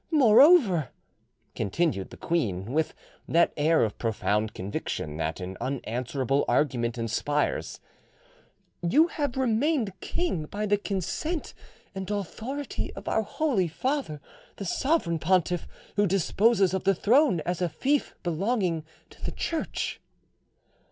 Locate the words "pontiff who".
15.19-16.07